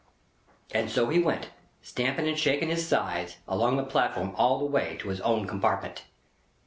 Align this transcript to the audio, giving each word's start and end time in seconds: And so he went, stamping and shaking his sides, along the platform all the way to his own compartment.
And 0.71 0.89
so 0.89 1.09
he 1.09 1.19
went, 1.19 1.49
stamping 1.83 2.27
and 2.27 2.35
shaking 2.35 2.69
his 2.69 2.87
sides, 2.87 3.37
along 3.47 3.77
the 3.77 3.83
platform 3.83 4.31
all 4.35 4.57
the 4.57 4.65
way 4.65 4.97
to 5.01 5.09
his 5.09 5.21
own 5.21 5.45
compartment. 5.45 6.05